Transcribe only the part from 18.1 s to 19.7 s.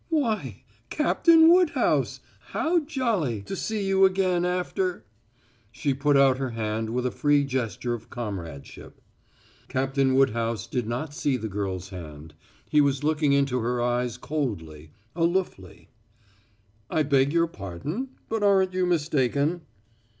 but aren't you mistaken?"